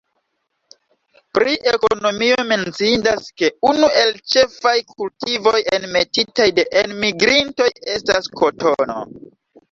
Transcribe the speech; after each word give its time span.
Pri 1.37 1.51
ekonomio 1.71 2.37
menciindas 2.51 3.27
ke 3.41 3.49
unu 3.71 3.89
el 4.03 4.13
ĉefaj 4.35 4.73
kultivoj 4.93 5.53
enmetitaj 5.79 6.47
de 6.61 6.65
enmigrintoj 6.81 7.69
estas 7.97 8.31
kotono. 8.41 8.97